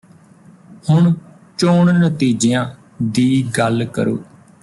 [0.89, 1.13] ਹੁਣ
[1.57, 2.65] ਚੋਣ ਨਤੀਜਿਆਂ
[3.11, 4.17] ਦੀ ਗੱਲ ਕਰੋ